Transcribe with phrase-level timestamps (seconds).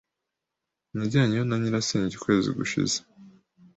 [0.95, 2.97] Najyanyeyo na nyirasenge ukwezi gushize.